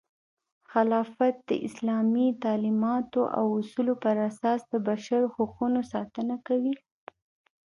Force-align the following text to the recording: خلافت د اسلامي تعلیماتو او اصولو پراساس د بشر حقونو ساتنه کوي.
خلافت 0.71 1.35
د 1.49 1.51
اسلامي 1.67 2.27
تعلیماتو 2.45 3.21
او 3.37 3.45
اصولو 3.59 3.93
پراساس 4.03 4.59
د 4.71 4.73
بشر 4.87 5.21
حقونو 5.35 5.79
ساتنه 5.93 6.35
کوي. 6.47 6.75